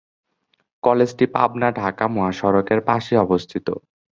[0.83, 3.67] কলেজটি পাবনা-ঢাকা মহাসড়কের পাশেই অবস্থিত।